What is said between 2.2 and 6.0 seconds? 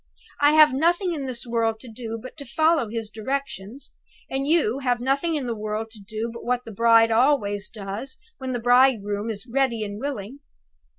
to follow his directions; and you have nothing in the world to